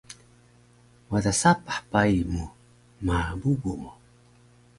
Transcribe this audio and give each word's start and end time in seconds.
wada 1.09 1.33
sapah 1.41 1.79
pai 1.91 2.15
mu 2.31 2.43
ma 3.05 3.17
bubu 3.39 3.71
mu 3.81 3.91